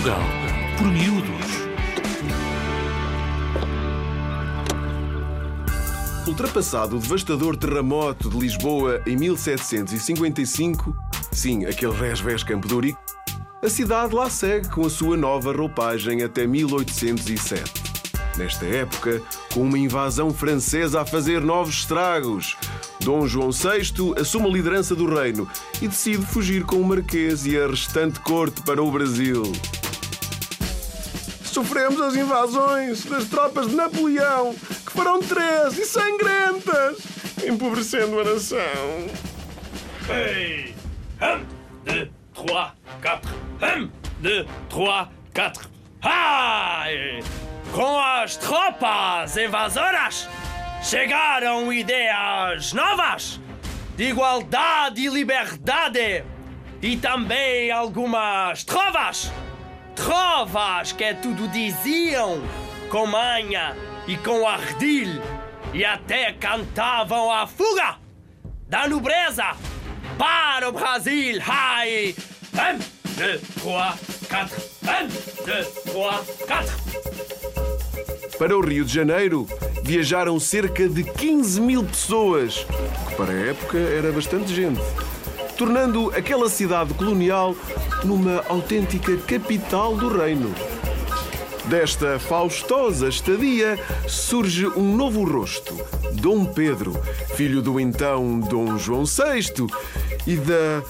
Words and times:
Portugal, 0.00 0.22
por 0.78 0.86
miúdos. 0.86 1.46
Ultrapassado 6.26 6.96
o 6.96 6.98
devastador 6.98 7.54
terremoto 7.54 8.30
de 8.30 8.38
Lisboa 8.38 9.02
em 9.06 9.14
1755, 9.16 10.96
sim, 11.30 11.66
aquele 11.66 11.92
resvés 11.92 12.42
Campo 12.42 12.66
de 12.66 12.74
Ourique, 12.74 12.98
a 13.62 13.68
cidade 13.68 14.14
lá 14.14 14.30
segue 14.30 14.70
com 14.70 14.86
a 14.86 14.90
sua 14.90 15.18
nova 15.18 15.52
roupagem 15.52 16.22
até 16.22 16.46
1807. 16.46 17.70
Nesta 18.38 18.64
época, 18.64 19.20
com 19.52 19.60
uma 19.60 19.78
invasão 19.78 20.32
francesa 20.32 21.02
a 21.02 21.04
fazer 21.04 21.42
novos 21.42 21.74
estragos, 21.74 22.56
Dom 23.00 23.26
João 23.26 23.50
VI 23.50 24.18
assume 24.18 24.46
a 24.46 24.52
liderança 24.52 24.94
do 24.94 25.14
reino 25.14 25.46
e 25.82 25.88
decide 25.88 26.24
fugir 26.24 26.64
com 26.64 26.76
o 26.76 26.84
Marquês 26.84 27.44
e 27.44 27.58
a 27.58 27.66
restante 27.66 28.18
corte 28.20 28.62
para 28.62 28.82
o 28.82 28.90
Brasil. 28.90 29.42
Sofremos 31.60 32.00
as 32.00 32.16
invasões 32.16 33.04
das 33.04 33.26
tropas 33.26 33.68
de 33.68 33.76
Napoleão, 33.76 34.54
que 34.54 34.92
foram 34.92 35.20
três 35.20 35.76
e 35.76 35.84
sangrentas, 35.84 36.96
empobrecendo 37.46 38.18
a 38.18 38.24
nação. 38.24 38.56
Hey! 40.08 40.74
Un, 41.20 41.44
deux, 41.84 42.08
trois, 42.32 42.72
quatre. 43.02 43.30
Un, 43.60 43.90
deux, 44.20 44.46
trois, 44.70 45.08
quatre. 45.34 45.68
Ai! 46.00 47.22
Com 47.74 48.00
as 48.00 48.38
tropas 48.38 49.36
invasoras 49.36 50.30
chegaram 50.82 51.70
ideias 51.70 52.72
novas 52.72 53.38
de 53.98 54.04
igualdade 54.04 55.02
e 55.02 55.08
liberdade 55.08 56.24
e 56.80 56.96
também 56.96 57.70
algumas 57.70 58.64
trovas. 58.64 59.30
Trovas 60.02 60.92
que 60.92 61.12
tudo 61.14 61.46
diziam 61.48 62.40
com 62.88 63.06
manha 63.06 63.76
e 64.08 64.16
com 64.16 64.48
ardil 64.48 65.20
e 65.74 65.84
até 65.84 66.32
cantavam 66.32 67.30
a 67.30 67.46
fuga 67.46 67.96
da 68.66 68.88
nobreza 68.88 69.44
para 70.16 70.70
o 70.70 70.72
Brasil. 70.72 71.38
Ai! 71.46 72.14
Un, 72.54 72.78
deux, 73.16 73.42
trois, 73.60 73.94
quatre. 74.26 74.56
Un, 74.84 75.06
deux, 75.44 75.68
trois, 75.84 76.26
quatre. 76.46 76.72
Para 78.38 78.56
o 78.56 78.62
Rio 78.62 78.86
de 78.86 78.94
Janeiro, 78.94 79.46
viajaram 79.84 80.40
cerca 80.40 80.88
de 80.88 81.04
15 81.04 81.60
mil 81.60 81.84
pessoas, 81.84 82.66
que 83.06 83.14
para 83.16 83.32
a 83.32 83.46
época 83.48 83.76
era 83.76 84.10
bastante 84.10 84.54
gente, 84.54 84.80
tornando 85.58 86.10
aquela 86.16 86.48
cidade 86.48 86.94
colonial 86.94 87.54
numa 88.04 88.42
autêntica 88.48 89.16
capital 89.18 89.96
do 89.96 90.08
reino. 90.08 90.54
Desta 91.66 92.18
faustosa 92.18 93.08
estadia 93.08 93.78
surge 94.08 94.66
um 94.66 94.96
novo 94.96 95.24
rosto, 95.24 95.78
Dom 96.14 96.44
Pedro, 96.44 97.00
filho 97.34 97.62
do 97.62 97.78
então 97.78 98.40
Dom 98.40 98.76
João 98.78 99.04
VI 99.04 99.66
e 100.26 100.36
da 100.36 100.82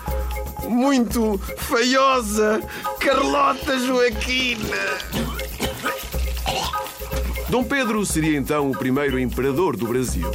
muito 0.69 1.39
feiosa 1.57 2.61
Carlota 3.01 3.79
Joaquina. 3.79 4.77
Dom 7.49 7.65
Pedro 7.65 8.07
seria 8.07 8.39
então 8.39 8.71
o 8.71 8.77
primeiro 8.77 9.19
imperador 9.19 9.77
do 9.77 9.87
Brasil, 9.87 10.31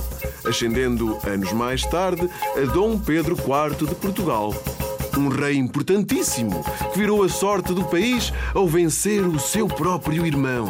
ascendendo 0.45 1.17
anos 1.23 1.53
mais 1.53 1.81
tarde 1.83 2.29
a 2.57 2.71
Dom 2.71 2.99
Pedro 2.99 3.35
IV 3.35 3.87
de 3.87 3.95
Portugal. 3.95 4.53
Um 5.17 5.29
rei 5.29 5.55
importantíssimo 5.55 6.61
que 6.91 6.99
virou 6.99 7.23
a 7.23 7.29
sorte 7.29 7.73
do 7.73 7.85
país 7.85 8.33
ao 8.53 8.67
vencer 8.67 9.25
o 9.25 9.39
seu 9.39 9.65
próprio 9.67 10.25
irmão. 10.25 10.67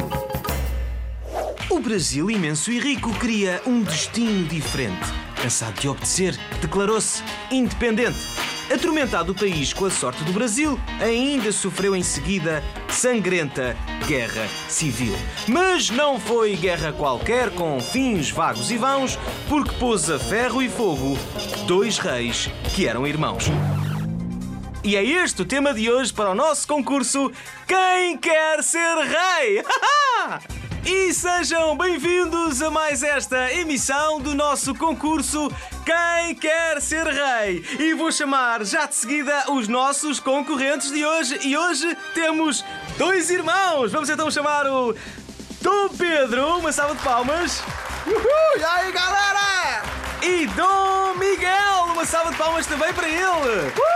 O 1.70 1.80
Brasil, 1.80 2.30
imenso 2.30 2.72
e 2.72 2.80
rico, 2.80 3.12
queria 3.16 3.60
um 3.66 3.82
destino 3.82 4.48
diferente. 4.48 5.12
Cansado 5.42 5.80
de 5.80 5.90
obedecer, 5.90 6.40
declarou-se 6.62 7.24
independente. 7.50 8.18
Atormentado 8.72 9.32
o 9.32 9.36
país 9.36 9.74
com 9.74 9.86
a 9.86 9.92
sorte 9.92 10.24
do 10.24 10.32
Brasil, 10.32 10.80
ainda 11.00 11.52
sofreu 11.52 11.96
em 11.96 12.04
seguida 12.04 12.64
sangrenta 12.88 13.76
guerra 14.08 14.48
civil. 14.70 15.16
Mas 15.48 15.90
não 15.90 16.20
foi 16.20 16.56
guerra 16.56 16.92
qualquer 16.94 17.50
com 17.52 17.80
fins 17.80 18.30
vagos 18.30 18.70
e 18.70 18.78
vãos, 18.78 19.18
porque 19.50 19.76
pôs 19.76 20.10
a 20.10 20.20
ferro 20.20 20.62
e 20.62 20.70
fogo 20.70 21.18
dois 21.68 21.98
reis 21.98 22.50
que 22.76 22.88
eram 22.88 23.06
irmãos. 23.06 23.46
E 24.86 24.96
é 24.96 25.04
este 25.04 25.42
o 25.42 25.46
tema 25.46 25.74
de 25.74 25.90
hoje 25.90 26.14
para 26.14 26.30
o 26.30 26.36
nosso 26.36 26.68
concurso 26.68 27.32
Quem 27.68 28.16
Quer 28.20 28.62
Ser 28.62 28.96
Rei? 28.98 29.66
E 30.86 31.12
sejam 31.12 31.76
bem-vindos 31.76 32.62
a 32.62 32.70
mais 32.70 33.02
esta 33.02 33.52
emissão 33.52 34.20
do 34.20 34.36
nosso 34.36 34.76
concurso 34.76 35.52
Quem 35.84 36.36
Quer 36.36 36.80
Ser 36.80 37.08
Rei? 37.08 37.66
E 37.80 37.96
vou 37.96 38.12
chamar 38.12 38.64
já 38.64 38.86
de 38.86 38.94
seguida 38.94 39.52
os 39.54 39.68
nossos 39.68 40.20
concorrentes 40.20 40.92
de 40.92 41.04
hoje. 41.04 41.40
E 41.42 41.58
hoje 41.58 41.98
temos 42.14 42.64
dois 42.96 43.32
irmãos. 43.32 43.92
Vamos 43.92 44.08
então 44.08 44.30
chamar 44.30 44.68
o 44.68 44.96
Dom 45.62 45.90
Pedro, 45.98 46.60
uma 46.60 46.72
salva 46.72 46.94
de 46.94 47.02
palmas. 47.02 47.64
Uhul! 48.06 48.60
E 48.60 48.64
aí, 48.64 48.92
galera? 48.92 49.84
E 50.22 50.46
Dom 50.46 51.16
Miguel, 51.16 51.86
uma 51.92 52.06
salva 52.06 52.30
de 52.30 52.38
palmas 52.38 52.68
também 52.68 52.94
para 52.94 53.10
ele. 53.10 53.72
Uh! 53.72 53.95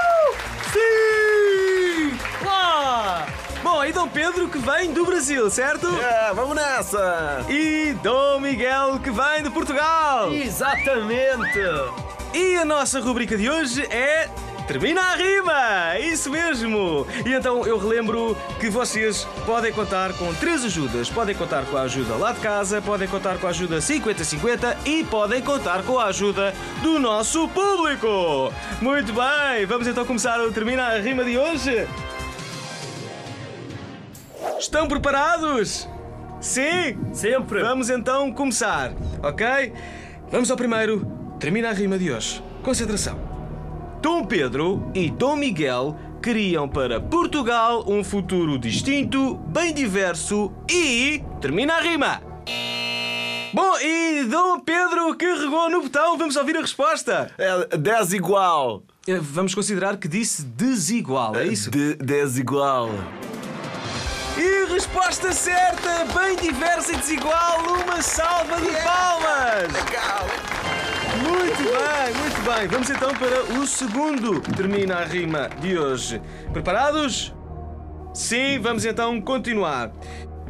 Sim! 0.71 2.17
Lá! 2.45 3.25
Bom, 3.63 3.83
e 3.83 3.91
Dom 3.91 4.07
Pedro 4.07 4.47
que 4.47 4.57
vem 4.57 4.93
do 4.93 5.05
Brasil, 5.05 5.49
certo? 5.49 5.87
É, 5.87 6.33
vamos 6.33 6.55
nessa! 6.55 7.45
E 7.49 7.93
Dom 8.01 8.39
Miguel 8.39 8.99
que 8.99 9.11
vem 9.11 9.43
de 9.43 9.49
Portugal. 9.49 10.31
Exatamente! 10.31 11.59
E 12.33 12.55
a 12.55 12.65
nossa 12.65 12.99
rubrica 12.99 13.35
de 13.35 13.49
hoje 13.49 13.83
é 13.89 14.29
Termina 14.69 15.01
a 15.01 15.15
rima! 15.15 15.99
Isso 15.99 16.29
mesmo! 16.29 17.07
E 17.25 17.33
então 17.33 17.65
eu 17.65 17.79
relembro 17.79 18.37
que 18.59 18.69
vocês 18.69 19.23
podem 19.43 19.73
contar 19.73 20.13
com 20.13 20.31
três 20.35 20.63
ajudas. 20.63 21.09
Podem 21.09 21.33
contar 21.33 21.65
com 21.65 21.75
a 21.75 21.81
ajuda 21.81 22.13
lá 22.13 22.33
de 22.33 22.39
casa, 22.39 22.79
podem 22.79 23.07
contar 23.07 23.39
com 23.39 23.47
a 23.47 23.49
ajuda 23.49 23.79
50-50 23.79 24.77
e 24.85 25.03
podem 25.05 25.41
contar 25.41 25.81
com 25.81 25.97
a 25.97 26.05
ajuda 26.05 26.53
do 26.83 26.99
nosso 26.99 27.47
público! 27.47 28.53
Muito 28.79 29.11
bem! 29.11 29.65
Vamos 29.65 29.87
então 29.87 30.05
começar 30.05 30.39
o 30.39 30.51
Termina 30.51 30.83
a 30.83 30.99
rima 30.99 31.23
de 31.23 31.35
hoje? 31.35 31.87
Estão 34.59 34.87
preparados? 34.87 35.89
Sim? 36.39 36.95
Sempre! 37.11 37.63
Vamos 37.63 37.89
então 37.89 38.31
começar, 38.31 38.91
ok? 39.23 39.73
Vamos 40.29 40.51
ao 40.51 40.55
primeiro. 40.55 41.07
Termina 41.39 41.69
a 41.69 41.73
rima 41.73 41.97
de 41.97 42.11
hoje. 42.11 42.43
Concentração. 42.61 43.28
Dom 44.01 44.23
Pedro 44.23 44.89
e 44.95 45.09
Dom 45.09 45.35
Miguel 45.35 45.95
queriam 46.21 46.67
para 46.69 47.01
Portugal 47.01 47.83
um 47.87 48.03
futuro 48.03 48.57
distinto, 48.57 49.35
bem 49.47 49.73
diverso 49.73 50.51
e. 50.69 51.21
Termina 51.41 51.75
a 51.75 51.81
rima! 51.81 52.21
Bom, 53.53 53.77
e 53.79 54.23
Dom 54.25 54.59
Pedro 54.59 55.15
carregou 55.17 55.69
no 55.69 55.81
botão, 55.81 56.17
vamos 56.17 56.35
ouvir 56.35 56.55
a 56.57 56.61
resposta. 56.61 57.31
É 57.37 57.75
desigual. 57.77 58.83
Eh, 59.07 59.19
Vamos 59.19 59.53
considerar 59.53 59.97
que 59.97 60.07
disse 60.07 60.43
desigual, 60.43 61.35
é 61.35 61.47
isso? 61.47 61.69
De 61.69 61.95
desigual. 61.95 62.89
E 64.37 64.71
resposta 64.71 65.33
certa, 65.33 66.05
bem 66.17 66.37
diversa 66.37 66.93
e 66.93 66.97
desigual, 66.97 67.63
uma 67.83 68.01
salva 68.01 68.55
de 68.61 68.71
palmas! 68.83 69.73
Legal. 69.73 70.48
Muito 71.59 71.73
bem, 71.73 72.13
muito 72.13 72.41
bem. 72.41 72.67
Vamos 72.69 72.89
então 72.89 73.13
para 73.15 73.59
o 73.59 73.67
segundo. 73.67 74.39
Termina 74.55 74.99
a 74.99 75.03
rima 75.03 75.49
de 75.59 75.77
hoje. 75.77 76.21
Preparados? 76.53 77.33
Sim, 78.13 78.59
vamos 78.59 78.85
então 78.85 79.19
continuar. 79.19 79.91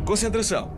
Concentração. 0.05 0.71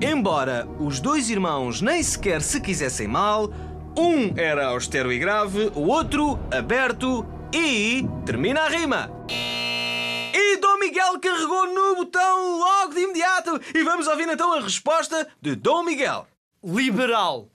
Embora 0.00 0.66
os 0.80 0.98
dois 0.98 1.28
irmãos 1.28 1.82
nem 1.82 2.02
sequer 2.02 2.40
se 2.40 2.58
quisessem 2.58 3.06
mal, 3.06 3.52
um 3.96 4.32
era 4.34 4.68
austero 4.68 5.12
e 5.12 5.18
grave, 5.18 5.70
o 5.74 5.88
outro 5.88 6.38
aberto 6.50 7.26
e. 7.52 8.08
Termina 8.24 8.62
a 8.62 8.68
rima. 8.68 9.10
E 9.28 10.56
Dom 10.56 10.78
Miguel 10.78 11.20
carregou 11.20 11.66
no 11.66 11.96
botão 11.96 12.58
logo 12.58 12.94
de 12.94 13.00
imediato. 13.00 13.60
E 13.74 13.82
vamos 13.82 14.06
ouvir 14.06 14.26
então 14.30 14.54
a 14.54 14.60
resposta 14.60 15.28
de 15.38 15.54
Dom 15.54 15.82
Miguel. 15.82 16.26
Liberal! 16.64 17.51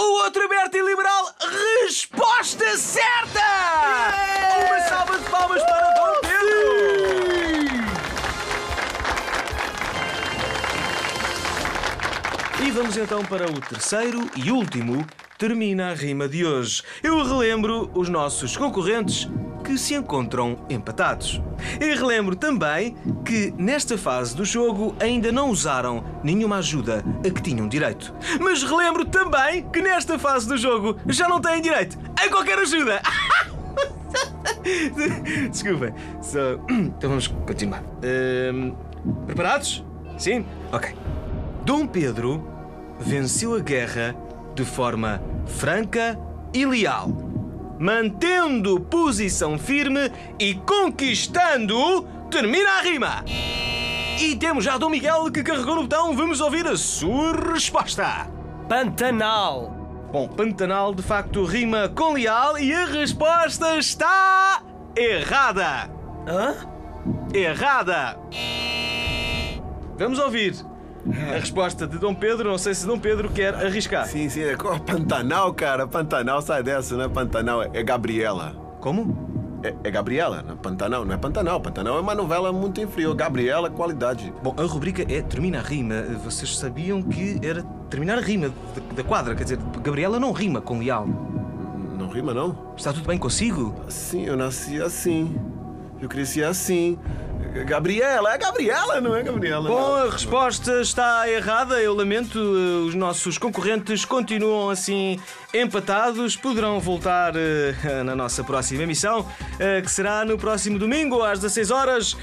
O 0.00 0.22
outro 0.22 0.44
aberto 0.44 0.76
e 0.76 0.80
liberal, 0.80 1.34
resposta 1.82 2.76
certa! 2.76 3.40
Uma 4.64 4.80
salva 4.82 5.18
de 5.18 5.24
palmas 5.28 5.60
para 5.60 5.90
Dom 5.94 6.20
Pedro! 6.20 6.38
E 12.64 12.70
vamos 12.70 12.96
então 12.96 13.24
para 13.24 13.50
o 13.50 13.60
terceiro 13.60 14.30
e 14.36 14.52
último. 14.52 15.04
Termina 15.36 15.90
a 15.90 15.94
rima 15.94 16.28
de 16.28 16.46
hoje. 16.46 16.84
Eu 17.02 17.20
relembro 17.24 17.90
os 17.92 18.08
nossos 18.08 18.56
concorrentes 18.56 19.28
que 19.64 19.76
se 19.76 19.94
encontram 19.94 20.64
empatados. 20.70 21.42
E 21.80 21.94
relembro 21.94 22.36
também 22.36 22.96
que 23.28 23.52
nesta 23.58 23.98
fase 23.98 24.34
do 24.34 24.42
jogo 24.42 24.96
ainda 24.98 25.30
não 25.30 25.50
usaram 25.50 26.02
nenhuma 26.24 26.56
ajuda 26.56 27.04
a 27.22 27.30
que 27.30 27.42
tinham 27.42 27.68
direito. 27.68 28.14
Mas 28.40 28.62
relembro 28.62 29.04
também 29.04 29.68
que 29.70 29.82
nesta 29.82 30.18
fase 30.18 30.48
do 30.48 30.56
jogo 30.56 30.96
já 31.06 31.28
não 31.28 31.38
têm 31.38 31.60
direito 31.60 31.98
a 32.18 32.26
qualquer 32.30 32.58
ajuda. 32.58 33.02
Desculpem. 35.50 35.92
Só- 36.22 36.58
Então 36.70 37.10
vamos 37.10 37.26
continuar. 37.28 37.82
Hum, 38.02 38.74
preparados? 39.26 39.84
Sim? 40.16 40.46
Ok. 40.72 40.94
Dom 41.66 41.86
Pedro 41.86 42.48
venceu 42.98 43.54
a 43.54 43.60
guerra 43.60 44.16
de 44.54 44.64
forma 44.64 45.22
franca 45.44 46.18
e 46.54 46.64
leal, 46.64 47.10
mantendo 47.78 48.80
posição 48.80 49.58
firme 49.58 50.10
e 50.38 50.54
conquistando. 50.54 52.08
Termina 52.30 52.70
a 52.72 52.80
rima! 52.82 53.24
E 54.20 54.36
temos 54.36 54.64
já 54.64 54.76
Dom 54.76 54.90
Miguel 54.90 55.30
que 55.30 55.42
carregou 55.42 55.76
no 55.76 55.82
botão. 55.82 56.14
Vamos 56.14 56.40
ouvir 56.40 56.66
a 56.66 56.76
sua 56.76 57.32
resposta. 57.52 58.26
Pantanal. 58.68 59.70
Bom, 60.12 60.28
Pantanal 60.28 60.94
de 60.94 61.02
facto 61.02 61.44
rima 61.44 61.88
com 61.88 62.12
leal 62.12 62.58
e 62.58 62.72
a 62.72 62.84
resposta 62.86 63.78
está 63.78 64.62
errada. 64.96 65.90
Hã? 66.26 66.54
Errada! 67.32 68.18
Vamos 69.96 70.18
ouvir 70.18 70.54
a 71.30 71.38
resposta 71.38 71.86
de 71.86 71.98
Dom 71.98 72.14
Pedro. 72.14 72.50
Não 72.50 72.58
sei 72.58 72.74
se 72.74 72.86
Dom 72.86 72.98
Pedro 72.98 73.30
quer 73.30 73.54
arriscar. 73.54 74.06
Sim, 74.06 74.28
sim, 74.28 74.42
é 74.42 74.56
Pantanal, 74.56 75.54
cara. 75.54 75.86
Pantanal 75.86 76.42
sai 76.42 76.62
dessa, 76.62 76.96
não 76.96 77.04
é 77.04 77.08
Pantanal, 77.08 77.62
é 77.62 77.82
Gabriela. 77.82 78.54
Como? 78.80 79.27
É, 79.62 79.74
é 79.84 79.90
Gabriela, 79.90 80.42
não 80.42 80.54
é 80.54 80.56
Pantanal, 80.56 81.04
não 81.04 81.14
é 81.14 81.16
Pantanal. 81.16 81.60
Pantanal 81.60 81.96
é 81.96 82.00
uma 82.00 82.14
novela 82.14 82.52
muito 82.52 82.80
inferior. 82.80 83.14
Gabriela, 83.14 83.68
qualidade. 83.68 84.32
Bom, 84.42 84.54
a 84.56 84.62
rubrica 84.62 85.02
é 85.12 85.20
Termina 85.20 85.58
a 85.58 85.62
Rima. 85.62 86.02
Vocês 86.24 86.56
sabiam 86.56 87.02
que 87.02 87.38
era 87.42 87.62
terminar 87.90 88.18
a 88.18 88.20
rima 88.20 88.52
da- 88.94 89.02
quadra? 89.02 89.34
Quer 89.34 89.42
dizer, 89.44 89.58
Gabriela 89.82 90.20
não 90.20 90.30
rima 90.32 90.60
com 90.60 90.78
leal. 90.78 91.06
Não 91.98 92.08
rima, 92.08 92.32
não? 92.32 92.56
Está 92.76 92.92
tudo 92.92 93.06
bem 93.08 93.18
consigo? 93.18 93.74
Sim, 93.88 94.24
eu 94.26 94.36
nasci 94.36 94.80
assim. 94.80 95.36
Eu 96.00 96.08
cresci 96.08 96.42
assim. 96.42 96.98
Gabriela, 97.66 98.34
é 98.34 98.38
Gabriela, 98.38 99.00
não 99.00 99.16
é 99.16 99.22
Gabriela? 99.22 99.68
Bom, 99.68 99.94
a 99.96 100.10
resposta 100.10 100.80
está 100.80 101.28
errada. 101.28 101.80
Eu 101.80 101.94
lamento. 101.94 102.38
eh, 102.38 102.86
Os 102.86 102.94
nossos 102.94 103.38
concorrentes 103.38 104.04
continuam 104.04 104.70
assim 104.70 105.18
empatados. 105.52 106.36
Poderão 106.36 106.78
voltar 106.78 107.32
eh, 107.36 107.74
na 108.04 108.14
nossa 108.14 108.44
próxima 108.44 108.82
emissão, 108.82 109.26
eh, 109.58 109.80
que 109.80 109.90
será 109.90 110.24
no 110.24 110.36
próximo 110.38 110.78
domingo 110.78 111.22
às 111.22 111.40
16 111.40 111.70
horas. 111.70 112.16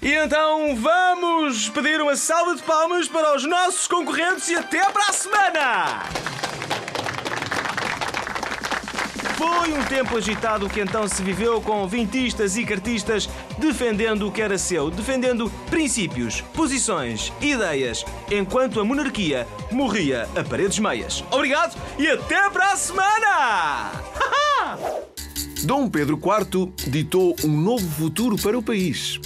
E 0.00 0.12
então 0.14 0.74
vamos 0.76 1.68
pedir 1.68 2.00
uma 2.00 2.16
salva 2.16 2.54
de 2.54 2.62
palmas 2.62 3.08
para 3.08 3.36
os 3.36 3.44
nossos 3.44 3.86
concorrentes 3.88 4.48
e 4.48 4.54
até 4.54 4.88
para 4.90 5.08
a 5.08 5.12
semana! 5.12 6.02
Foi 9.42 9.72
um 9.72 9.82
tempo 9.86 10.16
agitado 10.16 10.68
que 10.68 10.80
então 10.80 11.08
se 11.08 11.20
viveu 11.20 11.60
com 11.60 11.84
vintistas 11.88 12.56
e 12.56 12.64
cartistas 12.64 13.28
defendendo 13.58 14.28
o 14.28 14.30
que 14.30 14.40
era 14.40 14.56
seu, 14.56 14.88
defendendo 14.88 15.50
princípios, 15.68 16.40
posições, 16.54 17.32
ideias, 17.40 18.04
enquanto 18.30 18.78
a 18.78 18.84
monarquia 18.84 19.44
morria 19.72 20.28
a 20.36 20.44
paredes 20.44 20.78
meias. 20.78 21.24
Obrigado 21.28 21.76
e 21.98 22.06
até 22.06 22.48
para 22.50 22.70
a 22.70 22.76
semana! 22.76 23.90
Dom 25.66 25.90
Pedro 25.90 26.16
IV 26.16 26.72
ditou 26.88 27.34
um 27.42 27.60
novo 27.60 27.88
futuro 27.88 28.36
para 28.36 28.56
o 28.56 28.62
país. 28.62 29.18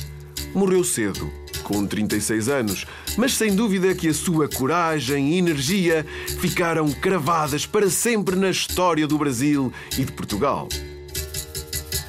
Morreu 0.54 0.82
cedo, 0.82 1.30
com 1.66 1.84
36 1.84 2.48
anos, 2.48 2.86
mas 3.16 3.34
sem 3.34 3.52
dúvida 3.52 3.92
que 3.92 4.06
a 4.06 4.14
sua 4.14 4.48
coragem 4.48 5.32
e 5.32 5.38
energia 5.38 6.06
ficaram 6.38 6.88
cravadas 6.92 7.66
para 7.66 7.90
sempre 7.90 8.36
na 8.36 8.50
história 8.50 9.04
do 9.04 9.18
Brasil 9.18 9.72
e 9.98 10.04
de 10.04 10.12
Portugal. 10.12 10.68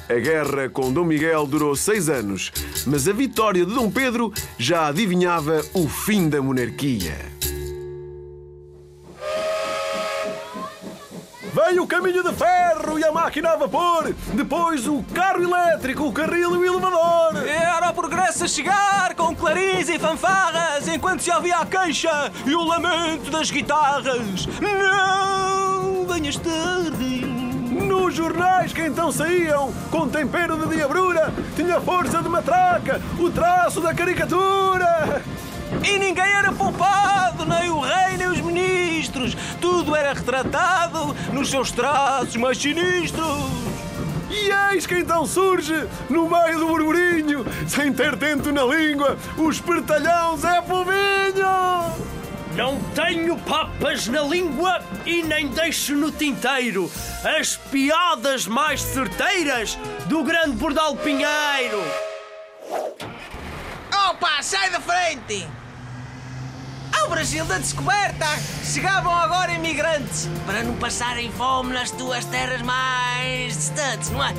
A 0.08 0.14
guerra 0.14 0.68
com 0.68 0.92
Dom 0.92 1.04
Miguel 1.04 1.44
durou 1.44 1.74
seis 1.74 2.08
anos, 2.08 2.52
mas 2.86 3.08
a 3.08 3.12
vitória 3.12 3.66
de 3.66 3.74
Dom 3.74 3.90
Pedro 3.90 4.32
já 4.56 4.86
adivinhava 4.86 5.60
o 5.74 5.88
fim 5.88 6.28
da 6.28 6.40
monarquia. 6.40 7.37
Veio 11.68 11.82
o 11.82 11.86
caminho 11.86 12.22
de 12.22 12.32
ferro 12.32 12.98
e 12.98 13.04
a 13.04 13.12
máquina 13.12 13.50
a 13.50 13.56
vapor, 13.56 14.14
depois 14.32 14.88
o 14.88 15.04
carro 15.12 15.42
elétrico, 15.42 16.04
o 16.04 16.12
carril 16.12 16.54
e 16.54 16.58
o 16.60 16.64
elevador. 16.64 17.46
Era 17.46 17.90
o 17.90 17.94
progresso 17.94 18.44
a 18.44 18.48
chegar 18.48 19.14
com 19.14 19.36
clarins 19.36 19.86
e 19.90 19.98
fanfarras 19.98 20.88
enquanto 20.88 21.22
se 21.22 21.30
ouvia 21.30 21.58
a 21.58 21.66
queixa 21.66 22.32
e 22.46 22.54
o 22.54 22.64
lamento 22.64 23.30
das 23.30 23.50
guitarras. 23.50 24.46
Não 24.62 26.06
venhas 26.06 26.38
tarde. 26.38 27.26
Nos 27.26 28.14
jornais 28.14 28.72
que 28.72 28.86
então 28.86 29.12
saíam, 29.12 29.70
com 29.90 30.08
tempero 30.08 30.56
de 30.56 30.74
diabrura, 30.74 31.30
tinha 31.54 31.78
força 31.82 32.22
de 32.22 32.30
matraca, 32.30 32.98
o 33.18 33.30
traço 33.30 33.82
da 33.82 33.92
caricatura. 33.92 35.22
E 35.84 35.98
ninguém 35.98 36.32
era 36.32 36.50
poupado, 36.50 37.44
nem 37.44 37.68
o 37.68 37.80
rei, 37.80 38.16
nem 38.16 38.28
os 38.28 38.40
ministros. 38.98 39.36
Tudo 39.60 39.94
era 39.94 40.12
retratado 40.12 41.14
nos 41.32 41.50
seus 41.50 41.70
traços 41.70 42.36
mais 42.36 42.58
sinistros. 42.58 43.26
E 44.30 44.50
eis 44.74 44.86
que 44.86 44.98
então 44.98 45.24
surge, 45.24 45.88
no 46.10 46.28
meio 46.28 46.58
do 46.58 46.66
burburinho, 46.66 47.46
sem 47.66 47.92
ter 47.92 48.16
tento 48.16 48.52
na 48.52 48.64
língua, 48.64 49.16
o 49.38 49.48
espertalhão 49.48 50.36
Zé 50.36 50.60
Povinho! 50.62 52.08
Não 52.54 52.78
tenho 52.92 53.38
papas 53.38 54.08
na 54.08 54.22
língua 54.22 54.82
e 55.06 55.22
nem 55.22 55.48
deixo 55.48 55.94
no 55.94 56.10
tinteiro 56.10 56.90
as 57.38 57.56
piadas 57.56 58.46
mais 58.46 58.82
certeiras 58.82 59.78
do 60.06 60.24
grande 60.24 60.56
Bordal 60.56 60.96
Pinheiro. 60.96 61.80
Opa, 64.10 64.42
sai 64.42 64.70
da 64.70 64.80
frente! 64.80 65.46
Brasil 67.08 67.44
da 67.46 67.58
descoberta 67.58 68.26
chegavam 68.62 69.12
agora 69.12 69.52
imigrantes 69.52 70.28
para 70.46 70.62
não 70.62 70.74
passarem 70.74 71.32
fome 71.32 71.72
nas 71.72 71.90
tuas 71.90 72.24
terras 72.26 72.62
mais 72.62 73.56
distantes, 73.56 74.10
não 74.10 74.22
é? 74.22 74.34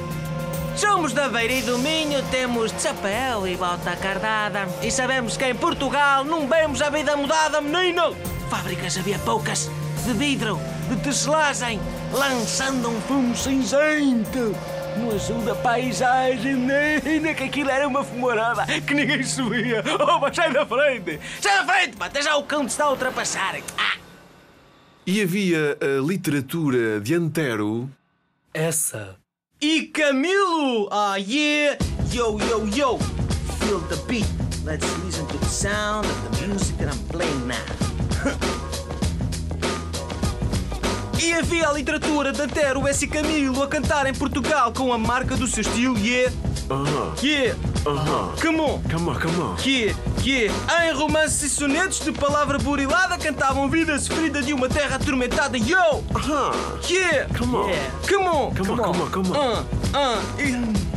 Somos 0.75 1.11
da 1.11 1.27
Beira 1.27 1.53
e 1.53 1.61
do 1.61 1.77
Minho, 1.79 2.23
temos 2.31 2.71
chapéu 2.79 3.47
e 3.47 3.57
bota 3.57 3.95
cardada. 3.97 4.67
E 4.81 4.89
sabemos 4.91 5.35
que 5.35 5.45
em 5.45 5.55
Portugal 5.55 6.23
não 6.23 6.47
vemos 6.47 6.81
a 6.81 6.89
vida 6.89 7.17
mudada, 7.17 7.59
menino! 7.59 8.15
Fábricas 8.49 8.97
havia 8.97 9.19
poucas, 9.19 9.69
de 10.05 10.13
vidro, 10.13 10.59
de 10.89 10.95
tecelagem, 10.97 11.81
lançando 12.13 12.89
um 12.89 13.01
fumo 13.01 13.35
cinzento. 13.35 14.55
No 14.99 15.15
azul 15.15 15.41
da 15.43 15.55
paisagem, 15.55 16.55
menina, 16.55 17.33
que 17.33 17.43
aquilo 17.43 17.69
era 17.69 17.87
uma 17.87 18.03
fumarada 18.03 18.65
que 18.81 18.93
ninguém 18.93 19.23
subia. 19.23 19.81
Opa, 19.99 20.33
sai 20.33 20.51
da 20.51 20.65
frente! 20.65 21.19
Sai 21.41 21.65
da 21.65 21.73
frente, 21.73 21.95
pá, 21.97 22.07
até 22.07 22.21
já 22.21 22.35
o 22.35 22.43
cão 22.43 22.65
te 22.65 22.69
está 22.69 22.85
a 22.85 22.91
ultrapassar. 22.91 23.55
Ah! 23.77 23.97
E 25.05 25.21
havia 25.21 25.77
a 25.81 26.01
literatura 26.05 26.99
de 26.99 27.15
Antero. 27.15 27.89
Essa. 28.53 29.15
E 29.61 29.83
Camilo! 29.83 30.89
Ah, 30.91 31.15
yeah! 31.15 31.77
Yo, 32.11 32.37
yo, 32.39 32.65
yo! 32.67 32.97
Feel 33.59 33.79
the 33.87 33.95
beat. 34.07 34.27
Let's 34.65 34.85
listen 35.05 35.25
to 35.27 35.37
the 35.37 35.45
sound 35.45 36.05
of 36.05 36.39
the 36.39 36.47
music 36.47 36.77
that 36.77 36.93
I'm 36.93 36.99
playing 37.07 37.47
now. 37.47 38.59
E 41.21 41.33
havia 41.33 41.67
a 41.67 41.73
literatura 41.73 42.31
de 42.31 42.41
Antero 42.41 42.87
S. 42.87 43.05
Camilo 43.07 43.61
a 43.61 43.67
cantar 43.67 44.05
em 44.07 44.13
Portugal 44.13 44.71
com 44.71 44.93
a 44.93 44.97
marca 44.97 45.35
do 45.35 45.47
seu 45.47 45.61
estilo, 45.61 45.97
yeah! 45.97 46.31
Aham, 46.69 47.13
Yeah! 47.21 47.57
aham. 47.85 48.31
Come 48.41 48.59
on! 48.61 48.81
Come 48.89 49.09
on, 49.09 49.15
come 49.19 49.41
on. 49.41 49.55
Que, 49.55 49.93
que, 50.21 50.49
em 50.83 50.93
romances 50.93 51.43
e 51.43 51.49
sonetos 51.49 51.99
de 52.01 52.11
palavra 52.11 52.57
burilada 52.59 53.17
cantavam 53.17 53.67
vida 53.69 53.97
sofrida 53.99 54.41
de 54.41 54.53
uma 54.53 54.69
terra 54.69 54.95
atormentada. 54.95 55.57
Yo! 55.57 56.03
Aham. 56.15 56.51
Que, 56.81 57.25
Come 57.37 57.55
on. 57.57 57.69
come 58.07 58.27
on! 58.27 58.53
Come 58.55 58.71
on, 58.71 58.77
come 58.77 59.01
on, 59.01 59.09
come 59.11 59.29
on. 59.31 59.35
Ah, 59.35 59.63
ah, 59.93 60.21
e- 60.39 60.88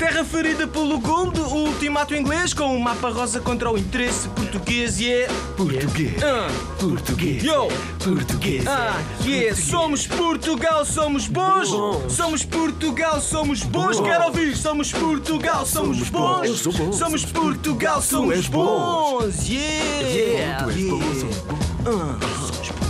Terra 0.00 0.24
ferida 0.24 0.66
pelo 0.66 0.98
gol 0.98 1.30
do 1.30 1.42
ultimato 1.42 2.14
inglês 2.14 2.54
com 2.54 2.74
um 2.74 2.78
mapa 2.80 3.10
rosa 3.10 3.38
contra 3.38 3.70
o 3.70 3.76
interesse 3.76 4.26
português 4.30 4.98
e 4.98 5.12
é. 5.12 5.28
Português. 5.58 6.14
Ah, 6.22 6.48
Português. 6.80 7.44
yo! 7.44 7.68
Português. 8.02 8.66
Ah, 8.66 8.96
yeah. 9.22 9.54
Somos 9.54 10.06
Portugal, 10.06 10.86
somos 10.86 11.26
bons. 11.28 11.68
Somos 12.08 12.42
Portugal, 12.46 13.20
somos 13.20 13.62
bons. 13.62 13.98
Bom. 13.98 14.04
Quero 14.04 14.24
ouvir. 14.24 14.56
Somos 14.56 14.90
Portugal, 14.90 15.66
somos 15.66 15.98
Somos 15.98 16.08
bons. 16.08 16.38
bons. 16.38 16.46
Eu 16.46 16.56
sou 16.56 16.72
bom. 16.72 16.92
Somos 16.94 17.24
Portugal, 17.26 18.00
somos 18.00 18.36
és 18.36 18.46
bons. 18.48 19.48
Yeah. 19.50 20.64
Tu 20.64 20.70
és 20.70 20.88
bom, 20.88 20.98
Yeah. 20.98 21.14
somos 21.20 21.38
bom. 21.42 21.58
Ah, 21.84 22.18
somos 22.46 22.68
bons. 22.68 22.80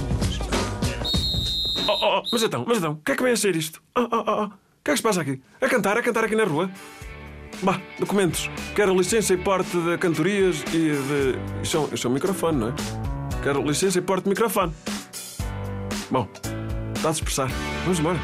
Oh, 1.88 2.18
oh, 2.18 2.22
mas 2.30 2.42
então, 2.44 2.64
mas 2.68 2.78
então, 2.78 2.92
o 2.92 2.96
que 3.04 3.10
é 3.10 3.16
que 3.16 3.26
a 3.26 3.36
ser 3.36 3.56
isto? 3.56 3.82
Oh, 3.98 4.02
oh, 4.02 4.08
oh, 4.12 4.42
oh. 4.44 4.44
O 4.44 4.69
que 4.84 4.90
é 4.90 4.94
que 4.94 4.96
se 4.96 5.02
passa 5.02 5.20
aqui? 5.20 5.40
A 5.60 5.68
cantar, 5.68 5.96
a 5.98 6.02
cantar 6.02 6.24
aqui 6.24 6.34
na 6.34 6.44
rua? 6.44 6.70
Bah, 7.62 7.80
documentos. 7.98 8.50
Quero 8.74 8.94
licença 8.96 9.34
e 9.34 9.36
porte 9.36 9.76
de 9.76 9.98
cantorias 9.98 10.62
e 10.72 10.92
de. 10.92 11.62
Isto 11.62 11.76
é 11.76 11.80
um, 11.80 11.88
é 12.04 12.08
um 12.08 12.10
microfone, 12.10 12.58
não 12.58 12.68
é? 12.68 12.74
Quero 13.42 13.62
licença 13.62 13.98
e 13.98 14.02
porte 14.02 14.24
de 14.24 14.30
microfone. 14.30 14.72
Bom, 16.10 16.26
está 16.94 17.08
a 17.08 17.12
expressar. 17.12 17.48
Vamos 17.84 17.98
embora. 17.98 18.18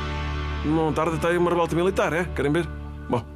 Não 0.65 0.93
tarda 0.93 1.17
até 1.17 1.29
aí 1.29 1.39
uma 1.39 1.51
revolta 1.51 1.77
militar, 1.77 2.13
é? 2.13 2.25
Querem 2.25 2.53
ver? 2.53 2.67
Bom. 3.09 3.36